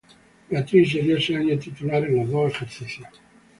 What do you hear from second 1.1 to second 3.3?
ese año titular en los dos ejercicios.